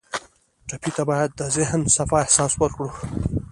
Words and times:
ټپي 0.67 0.91
ته 0.95 1.03
باید 1.09 1.29
د 1.33 1.41
ذهن 1.57 1.81
صفا 1.95 2.17
احساس 2.23 2.51
ورکړو. 2.57 2.91